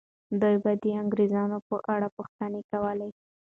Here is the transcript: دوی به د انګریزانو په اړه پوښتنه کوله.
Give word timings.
دوی 0.41 0.55
به 0.63 0.71
د 0.83 0.85
انګریزانو 1.01 1.57
په 1.67 1.75
اړه 1.93 2.07
پوښتنه 2.17 2.59
کوله. 2.71 3.07